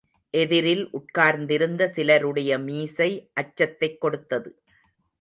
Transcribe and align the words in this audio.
எதிரில் 0.29 0.87
உட்கார்ந்திருந்த 0.91 1.87
சிலருடைய 1.87 2.57
மீசை 2.57 3.29
அச்சத்தைக் 3.33 4.01
கொடுத்தது. 4.01 4.61